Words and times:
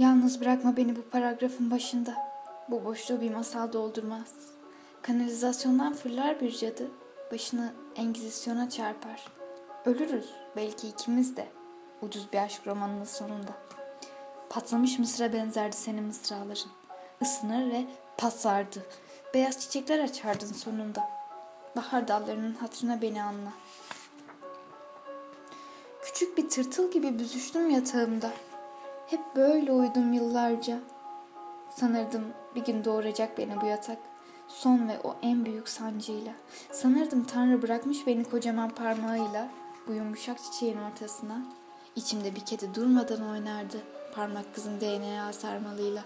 Yalnız 0.00 0.40
bırakma 0.40 0.76
beni 0.76 0.96
bu 0.96 1.02
paragrafın 1.02 1.70
başında. 1.70 2.14
Bu 2.68 2.84
boşluğu 2.84 3.20
bir 3.20 3.30
masal 3.30 3.72
doldurmaz. 3.72 4.34
Kanalizasyondan 5.02 5.92
fırlar 5.92 6.40
bir 6.40 6.52
cadı, 6.52 6.90
başını 7.32 7.72
engizisyona 7.96 8.70
çarpar. 8.70 9.26
Ölürüz, 9.84 10.30
belki 10.56 10.88
ikimiz 10.88 11.36
de. 11.36 11.48
Ucuz 12.02 12.32
bir 12.32 12.38
aşk 12.38 12.66
romanının 12.66 13.04
sonunda. 13.04 13.52
Patlamış 14.50 14.98
mısıra 14.98 15.32
benzerdi 15.32 15.76
senin 15.76 16.04
mısraların. 16.04 16.70
Isınır 17.20 17.72
ve 17.72 17.86
pasardı. 18.18 18.86
Beyaz 19.34 19.60
çiçekler 19.60 19.98
açardın 19.98 20.52
sonunda. 20.52 21.08
Bahar 21.76 22.08
dallarının 22.08 22.54
hatırına 22.54 23.02
beni 23.02 23.22
anla. 23.22 23.52
Küçük 26.02 26.38
bir 26.38 26.48
tırtıl 26.48 26.90
gibi 26.90 27.18
büzüştüm 27.18 27.70
yatağımda. 27.70 28.30
Hep 29.10 29.36
böyle 29.36 29.72
uyudum 29.72 30.12
yıllarca. 30.12 30.78
Sanırdım 31.70 32.24
bir 32.54 32.64
gün 32.64 32.84
doğuracak 32.84 33.38
beni 33.38 33.60
bu 33.60 33.66
yatak. 33.66 33.98
Son 34.48 34.88
ve 34.88 35.00
o 35.04 35.16
en 35.22 35.44
büyük 35.44 35.68
sancıyla. 35.68 36.32
Sanırdım 36.72 37.24
Tanrı 37.24 37.62
bırakmış 37.62 38.06
beni 38.06 38.24
kocaman 38.24 38.70
parmağıyla 38.70 39.48
bu 39.86 39.92
yumuşak 39.92 40.38
çiçeğin 40.42 40.78
ortasına. 40.78 41.42
İçimde 41.96 42.34
bir 42.34 42.40
kedi 42.40 42.74
durmadan 42.74 43.30
oynardı 43.30 43.76
parmak 44.14 44.54
kızın 44.54 44.80
DNA 44.80 45.32
sarmalıyla. 45.32 46.02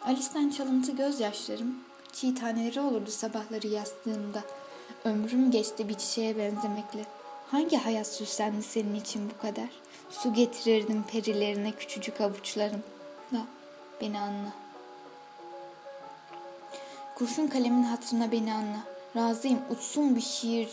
Alice'den 0.00 0.50
çalıntı 0.50 0.92
gözyaşlarım 0.92 1.74
çiğ 2.12 2.34
taneleri 2.34 2.80
olurdu 2.80 3.10
sabahları 3.10 3.66
yastığımda. 3.66 4.42
Ömrüm 5.04 5.50
geçti 5.50 5.88
bir 5.88 5.94
çiçeğe 5.94 6.38
benzemekle. 6.38 7.04
Hangi 7.50 7.76
hayat 7.76 8.06
süslendi 8.06 8.62
senin 8.62 8.94
için 8.94 9.30
bu 9.30 9.42
kadar? 9.42 9.68
Su 10.10 10.32
getirirdim 10.32 11.02
perilerine 11.02 11.72
küçücük 11.72 12.20
avuçlarım. 12.20 12.82
Da 13.32 13.38
beni 14.00 14.20
anla. 14.20 14.52
Kurşun 17.14 17.46
kalemin 17.46 17.82
hatırına 17.82 18.32
beni 18.32 18.54
anla. 18.54 18.78
Razıyım 19.16 19.60
uçsun 19.70 20.16
bir 20.16 20.20
şiir. 20.20 20.70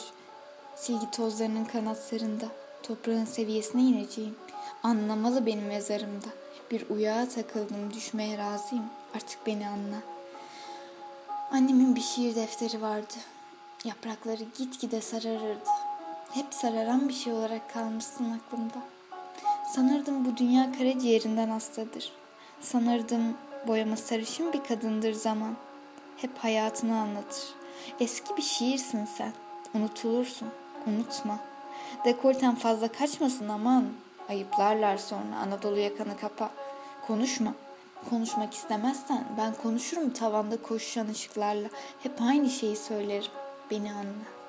Silgi 0.76 1.12
tozlarının 1.12 1.66
kanatlarında. 1.66 2.46
Toprağın 2.84 3.26
seviyesine 3.26 3.82
ineceğim. 3.82 4.36
Anlamalı 4.84 5.46
benim 5.46 5.68
mezarımda. 5.68 6.28
Bir 6.72 6.90
uyağa 6.90 7.30
takıldım 7.30 7.94
düşmeye 7.94 8.38
razıyım. 8.38 8.86
Artık 9.16 9.48
beni 9.48 9.68
anla. 9.68 9.98
Annemin 11.52 11.96
bir 11.96 12.02
şiir 12.02 12.36
defteri 12.36 12.82
vardı. 12.82 13.14
Yaprakları 13.86 14.44
gitgide 14.58 15.02
sararırdı. 15.02 15.70
Hep 16.32 16.54
sararan 16.54 17.10
bir 17.10 17.14
şey 17.14 17.34
olarak 17.34 17.74
kalmışsın 17.74 18.32
aklımda. 18.32 18.93
Sanırdım 19.76 20.26
bu 20.26 20.38
dünya 20.38 20.72
karaciğerinden 20.72 21.50
hastadır. 21.50 22.12
Sanırdım 22.62 23.38
boyama 23.68 23.96
sarışın 23.96 24.54
bir 24.54 24.64
kadındır 24.64 25.14
zaman. 25.14 25.56
Hep 26.18 26.38
hayatını 26.38 27.00
anlatır. 27.00 27.44
Eski 28.00 28.38
bir 28.38 28.42
şiirsin 28.42 29.06
sen. 29.06 29.34
Unutulursun. 29.74 30.48
Unutma. 30.88 31.40
Dekolten 32.06 32.56
fazla 32.56 32.88
kaçmasın 32.88 33.50
aman. 33.50 33.86
Ayıplarlar 34.30 34.98
sonra 34.98 35.36
Anadolu 35.46 35.80
yakanı 35.80 36.18
kapa. 36.18 36.50
Konuşma. 37.08 37.54
Konuşmak 38.10 38.54
istemezsen 38.54 39.26
ben 39.38 39.54
konuşurum 39.64 40.10
tavanda 40.10 40.62
koşuşan 40.62 41.08
ışıklarla. 41.08 41.68
Hep 42.04 42.22
aynı 42.22 42.50
şeyi 42.50 42.76
söylerim. 42.76 43.32
Beni 43.72 43.92
anla. 43.92 44.43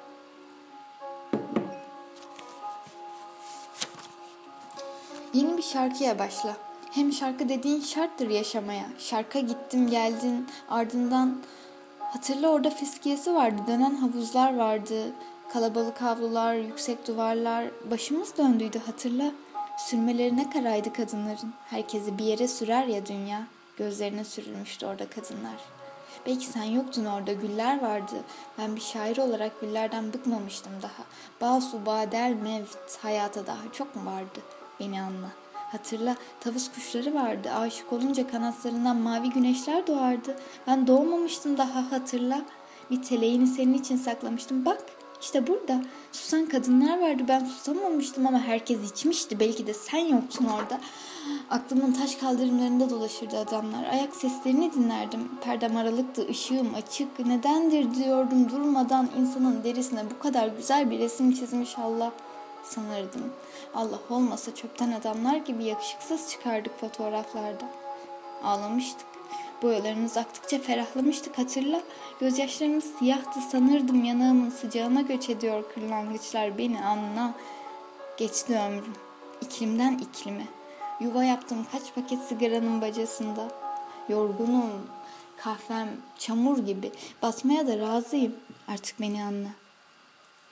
Yeni 5.34 5.56
bir 5.56 5.62
şarkıya 5.62 6.18
başla. 6.18 6.56
Hem 6.90 7.12
şarkı 7.12 7.48
dediğin 7.48 7.80
şarttır 7.80 8.30
yaşamaya. 8.30 8.84
Şarka 8.98 9.40
gittim 9.40 9.90
geldin 9.90 10.48
ardından 10.68 11.42
hatırla 12.00 12.48
orada 12.48 12.70
fiskiyesi 12.70 13.34
vardı. 13.34 13.62
Dönen 13.66 13.94
havuzlar 13.94 14.56
vardı. 14.56 15.12
Kalabalık 15.52 16.02
havlular, 16.02 16.54
yüksek 16.54 17.08
duvarlar. 17.08 17.64
Başımız 17.90 18.38
döndüydü 18.38 18.78
hatırla. 18.86 19.30
Sürmeleri 19.78 20.36
ne 20.36 20.50
karaydı 20.50 20.92
kadınların. 20.92 21.54
Herkesi 21.70 22.18
bir 22.18 22.24
yere 22.24 22.48
sürer 22.48 22.86
ya 22.86 23.06
dünya. 23.06 23.46
Gözlerine 23.76 24.24
sürülmüştü 24.24 24.86
orada 24.86 25.06
kadınlar. 25.06 25.56
Belki 26.26 26.46
sen 26.46 26.64
yoktun 26.64 27.04
orada 27.04 27.32
güller 27.32 27.82
vardı. 27.82 28.14
Ben 28.58 28.76
bir 28.76 28.80
şair 28.80 29.18
olarak 29.18 29.60
güllerden 29.60 30.12
bıkmamıştım 30.12 30.72
daha. 30.82 31.04
Bal 31.40 31.60
su, 31.60 31.86
badel, 31.86 32.36
mevt 32.42 32.98
hayata 33.02 33.46
daha 33.46 33.72
çok 33.72 33.96
mu 33.96 34.10
vardı? 34.10 34.40
Beni 34.80 35.02
anla. 35.02 35.28
Hatırla 35.52 36.16
tavus 36.40 36.70
kuşları 36.72 37.14
vardı. 37.14 37.50
Aşık 37.50 37.92
olunca 37.92 38.26
kanatlarından 38.26 38.96
mavi 38.96 39.30
güneşler 39.30 39.86
doğardı. 39.86 40.36
Ben 40.66 40.86
doğmamıştım 40.86 41.58
daha 41.58 41.92
hatırla. 41.92 42.42
Bir 42.90 43.02
teleğini 43.02 43.46
senin 43.46 43.74
için 43.74 43.96
saklamıştım. 43.96 44.64
Bak 44.64 44.82
işte 45.20 45.46
burada 45.46 45.82
susan 46.12 46.46
kadınlar 46.46 47.00
vardı. 47.00 47.22
Ben 47.28 47.44
susamamıştım 47.44 48.26
ama 48.26 48.38
herkes 48.38 48.90
içmişti. 48.90 49.40
Belki 49.40 49.66
de 49.66 49.74
sen 49.74 49.98
yoktun 49.98 50.44
orada. 50.44 50.80
Aklımın 51.50 51.92
taş 51.92 52.14
kaldırımlarında 52.14 52.90
dolaşırdı 52.90 53.38
adamlar. 53.38 53.84
Ayak 53.92 54.16
seslerini 54.16 54.72
dinlerdim. 54.72 55.20
Perdem 55.44 55.76
aralıktı, 55.76 56.28
ışığım 56.30 56.74
açık. 56.74 57.26
Nedendir 57.26 57.94
diyordum 57.94 58.50
durmadan 58.50 59.08
insanın 59.20 59.64
derisine 59.64 60.10
bu 60.10 60.18
kadar 60.22 60.48
güzel 60.48 60.90
bir 60.90 60.98
resim 60.98 61.32
çizmiş 61.32 61.78
Allah 61.78 62.12
sanırdım. 62.64 63.32
Allah 63.74 63.98
olmasa 64.10 64.54
çöpten 64.54 64.92
adamlar 64.92 65.36
gibi 65.36 65.64
yakışıksız 65.64 66.30
çıkardık 66.30 66.80
fotoğraflarda. 66.80 67.64
Ağlamıştık. 68.42 69.06
Boyalarımız 69.62 70.16
aktıkça 70.16 70.58
ferahlamıştık 70.58 71.38
hatırla. 71.38 71.80
Gözyaşlarımız 72.20 72.84
siyahtı 72.98 73.40
sanırdım 73.40 74.04
yanağımın 74.04 74.50
sıcağına 74.50 75.00
göç 75.00 75.30
ediyor 75.30 75.64
kırlangıçlar 75.74 76.58
beni 76.58 76.80
anla. 76.84 77.34
Geçti 78.16 78.58
ömrüm. 78.58 78.94
İklimden 79.40 79.98
iklime. 79.98 80.46
Yuva 81.00 81.24
yaptım 81.24 81.66
kaç 81.72 81.94
paket 81.94 82.22
sigaranın 82.22 82.80
bacasında. 82.80 83.48
Yorgunum, 84.08 84.70
kahvem 85.36 85.88
çamur 86.18 86.58
gibi. 86.58 86.92
Batmaya 87.22 87.66
da 87.66 87.78
razıyım. 87.78 88.34
Artık 88.68 89.00
beni 89.00 89.24
anla. 89.24 89.48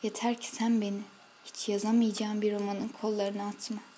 Yeter 0.03 0.35
ki 0.35 0.49
sen 0.49 0.81
beni 0.81 1.01
hiç 1.45 1.69
yazamayacağım 1.69 2.43
bir 2.43 2.55
romanın 2.55 2.89
kollarına 2.89 3.49
atma. 3.49 3.92